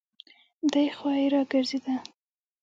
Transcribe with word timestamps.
دی 0.71 0.87
خوا 0.97 1.11
يې 1.21 1.27
راګرځېده. 1.33 1.95